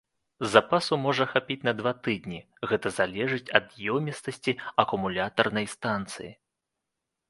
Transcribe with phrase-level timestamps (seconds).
[0.53, 2.41] Запасу можа хапіць на два тыдні,
[2.73, 6.31] гэта залежыць ад ёмістасці акумулятарнай станцыі.